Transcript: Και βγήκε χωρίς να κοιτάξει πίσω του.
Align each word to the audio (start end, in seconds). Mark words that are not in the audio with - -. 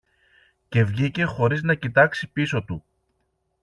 Και 0.69 0.83
βγήκε 0.83 1.23
χωρίς 1.23 1.61
να 1.63 1.73
κοιτάξει 1.73 2.31
πίσω 2.31 2.63
του. 2.63 2.85